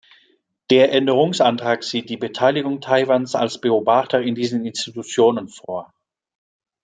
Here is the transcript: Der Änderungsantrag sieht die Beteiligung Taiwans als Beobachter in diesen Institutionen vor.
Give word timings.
Der 0.71 0.91
Änderungsantrag 0.93 1.83
sieht 1.83 2.09
die 2.09 2.17
Beteiligung 2.17 2.81
Taiwans 2.81 3.35
als 3.35 3.61
Beobachter 3.61 4.19
in 4.19 4.33
diesen 4.33 4.65
Institutionen 4.65 5.47
vor. 5.47 5.93